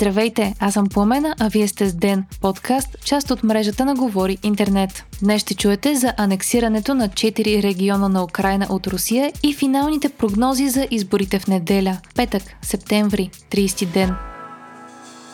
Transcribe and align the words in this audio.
Здравейте, 0.00 0.54
аз 0.60 0.74
съм 0.74 0.88
Пламена, 0.88 1.34
а 1.40 1.48
вие 1.48 1.68
сте 1.68 1.88
с 1.88 1.94
Ден, 1.94 2.24
подкаст, 2.40 3.04
част 3.04 3.30
от 3.30 3.42
мрежата 3.42 3.84
на 3.84 3.94
Говори 3.94 4.38
Интернет. 4.42 5.04
Днес 5.22 5.42
ще 5.42 5.54
чуете 5.54 5.94
за 5.94 6.14
анексирането 6.16 6.94
на 6.94 7.08
4 7.08 7.62
региона 7.62 8.08
на 8.08 8.24
Украина 8.24 8.66
от 8.70 8.86
Русия 8.86 9.32
и 9.42 9.54
финалните 9.54 10.08
прогнози 10.08 10.68
за 10.68 10.86
изборите 10.90 11.38
в 11.38 11.46
неделя, 11.46 11.98
петък, 12.14 12.42
септември, 12.62 13.30
30 13.50 13.86
ден. 13.86 14.29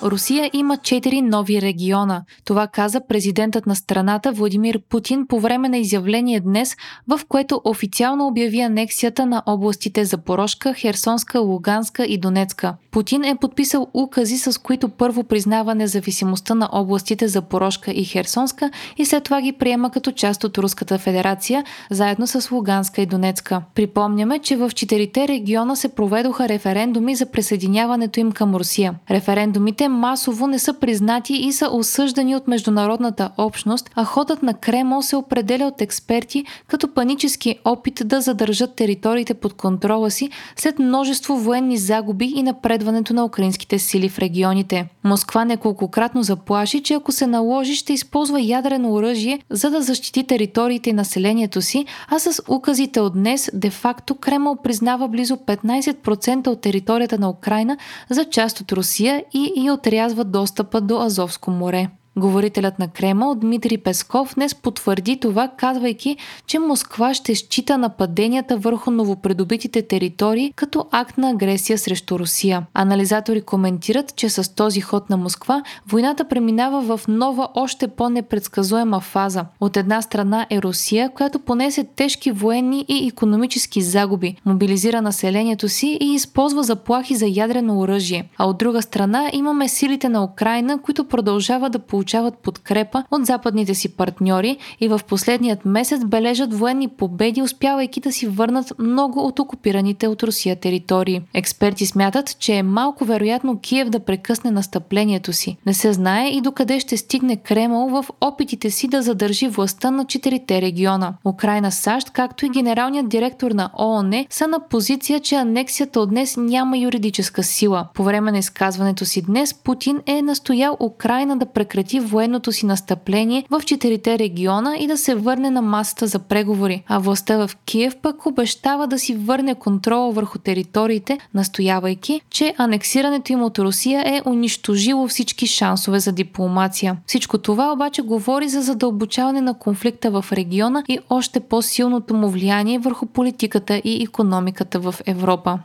Русия 0.02 0.50
има 0.52 0.76
четири 0.76 1.22
нови 1.22 1.62
региона. 1.62 2.24
Това 2.44 2.66
каза 2.66 3.00
президентът 3.08 3.66
на 3.66 3.76
страната 3.76 4.32
Владимир 4.32 4.80
Путин 4.88 5.26
по 5.26 5.40
време 5.40 5.68
на 5.68 5.78
изявление 5.78 6.40
днес, 6.40 6.76
в 7.08 7.20
което 7.28 7.60
официално 7.64 8.26
обяви 8.26 8.60
анексията 8.60 9.26
на 9.26 9.42
областите 9.46 10.04
Запорожка, 10.04 10.74
Херсонска, 10.74 11.40
Луганска 11.40 12.04
и 12.04 12.18
Донецка. 12.18 12.74
Путин 12.90 13.24
е 13.24 13.36
подписал 13.36 13.86
укази, 13.94 14.38
с 14.38 14.60
които 14.62 14.88
първо 14.88 15.24
признава 15.24 15.74
независимостта 15.74 16.54
на 16.54 16.68
областите 16.72 17.28
Запорожка 17.28 17.90
и 17.90 18.04
Херсонска 18.04 18.70
и 18.96 19.04
след 19.04 19.24
това 19.24 19.40
ги 19.40 19.52
приема 19.52 19.90
като 19.90 20.12
част 20.12 20.44
от 20.44 20.58
Руската 20.58 20.98
федерация, 20.98 21.64
заедно 21.90 22.26
с 22.26 22.50
Луганска 22.50 23.02
и 23.02 23.06
Донецка. 23.06 23.62
Припомняме, 23.74 24.38
че 24.38 24.56
в 24.56 24.70
четирите 24.74 25.28
региона 25.28 25.76
се 25.76 25.88
проведоха 25.88 26.48
референдуми 26.48 27.16
за 27.16 27.26
присъединяването 27.26 28.20
им 28.20 28.32
към 28.32 28.54
Русия. 28.54 28.94
Референдумите 29.10 29.85
масово 29.88 30.46
не 30.46 30.58
са 30.58 30.72
признати 30.72 31.34
и 31.34 31.52
са 31.52 31.68
осъждани 31.72 32.36
от 32.36 32.48
международната 32.48 33.30
общност, 33.38 33.90
а 33.94 34.04
ходът 34.04 34.42
на 34.42 34.54
Кремъл 34.54 35.02
се 35.02 35.16
определя 35.16 35.66
от 35.66 35.80
експерти 35.80 36.44
като 36.66 36.94
панически 36.94 37.58
опит 37.64 38.02
да 38.04 38.20
задържат 38.20 38.74
териториите 38.74 39.34
под 39.34 39.52
контрола 39.52 40.10
си 40.10 40.30
след 40.56 40.78
множество 40.78 41.36
военни 41.36 41.76
загуби 41.76 42.32
и 42.36 42.42
напредването 42.42 43.14
на 43.14 43.24
украинските 43.24 43.78
сили 43.78 44.08
в 44.08 44.18
регионите. 44.18 44.88
Москва 45.04 45.44
неколкократно 45.44 46.22
заплаши, 46.22 46.82
че 46.82 46.94
ако 46.94 47.12
се 47.12 47.26
наложи, 47.26 47.74
ще 47.74 47.92
използва 47.92 48.40
ядрено 48.40 48.92
оръжие, 48.92 49.40
за 49.50 49.70
да 49.70 49.82
защити 49.82 50.24
териториите 50.24 50.90
и 50.90 50.92
населението 50.92 51.62
си, 51.62 51.84
а 52.08 52.18
с 52.18 52.42
указите 52.48 53.00
от 53.00 53.12
днес, 53.12 53.50
де-факто 53.54 54.14
Кремъл 54.14 54.56
признава 54.56 55.08
близо 55.08 55.36
15% 55.36 56.46
от 56.46 56.60
територията 56.60 57.18
на 57.18 57.30
Украина 57.30 57.76
за 58.10 58.24
част 58.24 58.60
от 58.60 58.72
Русия 58.72 59.24
и, 59.34 59.52
и 59.56 59.70
отрязва 59.76 60.24
достъпа 60.24 60.80
до 60.80 61.00
Азовско 61.00 61.50
море. 61.50 61.90
Говорителят 62.18 62.78
на 62.78 62.88
Кремъл 62.88 63.34
Дмитрий 63.34 63.78
Песков 63.78 64.34
днес 64.34 64.54
потвърди 64.54 65.20
това, 65.20 65.48
казвайки, 65.48 66.16
че 66.46 66.58
Москва 66.58 67.14
ще 67.14 67.34
счита 67.34 67.78
нападенията 67.78 68.56
върху 68.56 68.90
новопредобитите 68.90 69.82
територии 69.82 70.52
като 70.56 70.86
акт 70.90 71.18
на 71.18 71.30
агресия 71.30 71.78
срещу 71.78 72.18
Русия. 72.18 72.66
Анализатори 72.74 73.40
коментират, 73.40 74.16
че 74.16 74.28
с 74.28 74.54
този 74.54 74.80
ход 74.80 75.10
на 75.10 75.16
Москва 75.16 75.62
войната 75.88 76.28
преминава 76.28 76.96
в 76.96 77.08
нова, 77.08 77.48
още 77.54 77.88
по-непредсказуема 77.88 79.00
фаза. 79.00 79.44
От 79.60 79.76
една 79.76 80.02
страна 80.02 80.46
е 80.50 80.62
Русия, 80.62 81.10
която 81.10 81.38
понесе 81.38 81.84
тежки 81.96 82.32
военни 82.32 82.84
и 82.88 83.08
економически 83.08 83.82
загуби, 83.82 84.36
мобилизира 84.44 85.02
населението 85.02 85.68
си 85.68 85.98
и 86.00 86.14
използва 86.14 86.62
заплахи 86.62 87.14
за 87.14 87.26
ядрено 87.28 87.78
оръжие. 87.78 88.28
А 88.38 88.46
от 88.46 88.58
друга 88.58 88.82
страна 88.82 89.30
имаме 89.32 89.68
силите 89.68 90.08
на 90.08 90.24
Украина, 90.24 90.78
които 90.82 91.04
продължават 91.04 91.72
да 91.72 91.78
получават 91.78 92.05
получават 92.06 92.38
подкрепа 92.38 93.04
от 93.10 93.26
западните 93.26 93.74
си 93.74 93.88
партньори 93.88 94.56
и 94.80 94.88
в 94.88 95.00
последният 95.08 95.64
месец 95.64 96.04
бележат 96.04 96.54
военни 96.54 96.88
победи, 96.88 97.42
успявайки 97.42 98.00
да 98.00 98.12
си 98.12 98.26
върнат 98.26 98.72
много 98.78 99.26
от 99.26 99.38
окупираните 99.38 100.08
от 100.08 100.22
Русия 100.22 100.56
територии. 100.56 101.22
Експерти 101.34 101.86
смятат, 101.86 102.38
че 102.38 102.54
е 102.54 102.62
малко 102.62 103.04
вероятно 103.04 103.58
Киев 103.60 103.90
да 103.90 104.00
прекъсне 104.00 104.50
настъплението 104.50 105.32
си. 105.32 105.56
Не 105.66 105.74
се 105.74 105.92
знае 105.92 106.28
и 106.28 106.40
докъде 106.40 106.80
ще 106.80 106.96
стигне 106.96 107.36
Кремъл 107.36 107.88
в 107.88 108.04
опитите 108.20 108.70
си 108.70 108.88
да 108.88 109.02
задържи 109.02 109.48
властта 109.48 109.90
на 109.90 110.04
четирите 110.04 110.62
региона. 110.62 111.14
Украина, 111.24 111.72
САЩ, 111.72 112.10
както 112.10 112.46
и 112.46 112.48
генералният 112.48 113.08
директор 113.08 113.50
на 113.50 113.70
ООН 113.78 114.26
са 114.30 114.46
на 114.46 114.60
позиция, 114.68 115.20
че 115.20 115.34
анексията 115.34 116.00
от 116.00 116.10
днес 116.10 116.36
няма 116.36 116.78
юридическа 116.78 117.42
сила. 117.42 117.88
По 117.94 118.04
време 118.04 118.32
на 118.32 118.38
изказването 118.38 119.04
си 119.04 119.22
днес 119.22 119.54
Путин 119.54 120.00
е 120.06 120.22
настоял 120.22 120.76
Украина 120.80 121.36
да 121.36 121.46
прекрати 121.46 121.95
прекрати 121.96 122.00
военното 122.00 122.52
си 122.52 122.66
настъпление 122.66 123.44
в 123.50 123.62
четирите 123.64 124.18
региона 124.18 124.76
и 124.78 124.86
да 124.86 124.96
се 124.96 125.14
върне 125.14 125.50
на 125.50 125.62
масата 125.62 126.06
за 126.06 126.18
преговори, 126.18 126.82
а 126.86 126.98
властта 126.98 127.46
в 127.46 127.50
Киев 127.64 127.96
пък 128.02 128.26
обещава 128.26 128.86
да 128.86 128.98
си 128.98 129.14
върне 129.14 129.54
контрола 129.54 130.12
върху 130.12 130.38
териториите, 130.38 131.18
настоявайки, 131.34 132.20
че 132.30 132.54
анексирането 132.58 133.32
им 133.32 133.42
от 133.42 133.58
Русия 133.58 134.02
е 134.06 134.22
унищожило 134.26 135.08
всички 135.08 135.46
шансове 135.46 136.00
за 136.00 136.12
дипломация. 136.12 136.96
Всичко 137.06 137.38
това 137.38 137.72
обаче 137.72 138.02
говори 138.02 138.48
за 138.48 138.62
задълбочаване 138.62 139.40
на 139.40 139.58
конфликта 139.58 140.10
в 140.10 140.24
региона 140.32 140.82
и 140.88 140.98
още 141.10 141.40
по-силното 141.40 142.14
му 142.14 142.28
влияние 142.28 142.78
върху 142.78 143.06
политиката 143.06 143.80
и 143.84 144.02
економиката 144.02 144.80
в 144.80 144.94
Европа. 145.06 145.58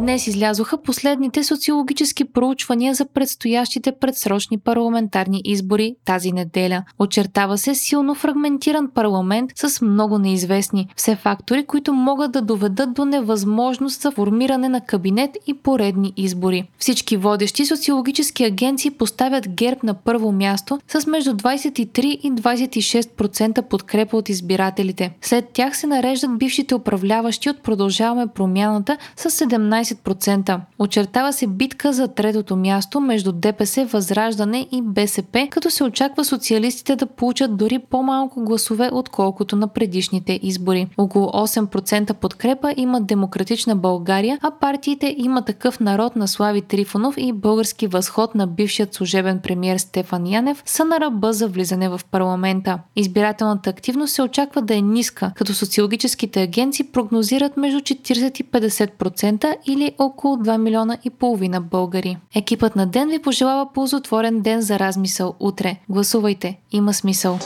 Днес 0.00 0.26
излязоха 0.26 0.82
последните 0.82 1.44
социологически 1.44 2.24
проучвания 2.24 2.94
за 2.94 3.06
предстоящите 3.06 3.92
предсрочни 3.92 4.58
парламентарни 4.58 5.42
избори 5.44 5.94
тази 6.04 6.32
неделя. 6.32 6.82
Очертава 6.98 7.58
се 7.58 7.74
силно 7.74 8.14
фрагментиран 8.14 8.90
парламент 8.94 9.50
с 9.54 9.80
много 9.80 10.18
неизвестни, 10.18 10.88
все 10.96 11.16
фактори, 11.16 11.64
които 11.64 11.92
могат 11.92 12.32
да 12.32 12.42
доведат 12.42 12.94
до 12.94 13.04
невъзможност 13.04 14.00
за 14.00 14.10
формиране 14.10 14.68
на 14.68 14.80
кабинет 14.80 15.30
и 15.46 15.54
поредни 15.54 16.12
избори. 16.16 16.68
Всички 16.78 17.16
водещи 17.16 17.66
социологически 17.66 18.44
агенции 18.44 18.90
поставят 18.90 19.48
ГЕРБ 19.48 19.80
на 19.82 19.94
първо 19.94 20.32
място 20.32 20.78
с 20.88 21.06
между 21.06 21.32
23 21.32 22.00
и 22.04 22.32
26% 22.32 23.62
подкрепа 23.62 24.16
от 24.16 24.28
избирателите. 24.28 25.12
След 25.20 25.48
тях 25.52 25.76
се 25.76 25.86
нареждат 25.86 26.38
бившите 26.38 26.74
управляващи 26.74 27.50
от 27.50 27.62
Продължаваме 27.62 28.26
промяната 28.26 28.96
с 29.16 29.30
17 29.30 29.89
15%. 29.94 30.60
Очертава 30.78 31.32
се 31.32 31.46
битка 31.46 31.92
за 31.92 32.08
третото 32.08 32.56
място 32.56 33.00
между 33.00 33.32
ДПС, 33.32 33.84
Възраждане 33.84 34.66
и 34.72 34.82
БСП, 34.82 35.48
като 35.50 35.70
се 35.70 35.84
очаква 35.84 36.24
социалистите 36.24 36.96
да 36.96 37.06
получат 37.06 37.56
дори 37.56 37.78
по-малко 37.78 38.44
гласове, 38.44 38.90
отколкото 38.92 39.56
на 39.56 39.68
предишните 39.68 40.40
избори. 40.42 40.88
Около 40.98 41.26
8% 41.26 42.12
подкрепа 42.12 42.74
има 42.76 43.00
Демократична 43.00 43.76
България, 43.76 44.38
а 44.42 44.50
партиите 44.50 45.14
има 45.18 45.44
такъв 45.44 45.80
народ 45.80 46.16
на 46.16 46.28
Слави 46.28 46.62
Трифонов 46.62 47.14
и 47.18 47.32
български 47.32 47.86
възход 47.86 48.34
на 48.34 48.46
бившият 48.46 48.94
служебен 48.94 49.40
премьер 49.42 49.78
Стефан 49.78 50.26
Янев 50.26 50.62
са 50.66 50.84
на 50.84 51.00
ръба 51.00 51.32
за 51.32 51.48
влизане 51.48 51.88
в 51.88 52.00
парламента. 52.10 52.78
Избирателната 52.96 53.70
активност 53.70 54.14
се 54.14 54.22
очаква 54.22 54.62
да 54.62 54.74
е 54.74 54.80
ниска, 54.80 55.32
като 55.36 55.54
социологическите 55.54 56.42
агенции 56.42 56.86
прогнозират 56.92 57.56
между 57.56 57.80
40 57.80 58.40
и 58.40 58.44
50% 58.44 59.54
или 59.66 59.79
или 59.80 59.94
около 59.98 60.36
2 60.36 60.58
милиона 60.58 60.98
и 61.04 61.10
половина 61.10 61.60
българи. 61.60 62.16
Екипът 62.34 62.76
на 62.76 62.86
Ден 62.86 63.08
ви 63.08 63.18
пожелава 63.18 63.72
ползотворен 63.72 64.40
ден 64.40 64.60
за 64.60 64.78
размисъл 64.78 65.34
утре. 65.40 65.76
Гласувайте, 65.88 66.58
има 66.72 66.94
смисъл. 66.94 67.38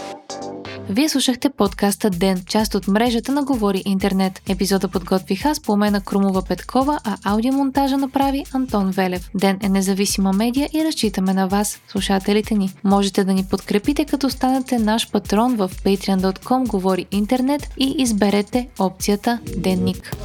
Вие 0.90 1.08
слушахте 1.08 1.50
подкаста 1.50 2.10
Ден, 2.10 2.42
част 2.46 2.74
от 2.74 2.88
мрежата 2.88 3.32
на 3.32 3.42
Говори 3.42 3.82
Интернет. 3.84 4.42
Епизода 4.48 4.88
подготвих 4.88 5.46
аз 5.46 5.60
по 5.60 5.76
на 5.76 6.00
Крумова 6.00 6.42
Петкова, 6.42 7.00
а 7.04 7.16
аудиомонтажа 7.24 7.96
направи 7.96 8.44
Антон 8.52 8.90
Велев. 8.90 9.30
Ден 9.34 9.58
е 9.62 9.68
независима 9.68 10.32
медия 10.32 10.68
и 10.72 10.84
разчитаме 10.84 11.34
на 11.34 11.48
вас, 11.48 11.80
слушателите 11.88 12.54
ни. 12.54 12.72
Можете 12.84 13.24
да 13.24 13.32
ни 13.32 13.44
подкрепите 13.50 14.04
като 14.04 14.30
станете 14.30 14.78
наш 14.78 15.10
патрон 15.10 15.56
в 15.56 15.70
patreon.com 15.84 16.66
Говори 16.66 17.06
Интернет 17.10 17.70
и 17.78 17.94
изберете 17.98 18.68
опцията 18.78 19.38
Денник. 19.56 20.16